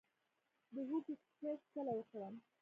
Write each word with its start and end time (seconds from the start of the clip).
د 0.73 0.75
هوږې 0.89 1.15
کښت 1.39 1.65
کله 1.73 1.91
وکړم؟ 1.95 2.33